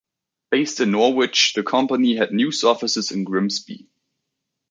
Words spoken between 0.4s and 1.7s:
Based in Norwich the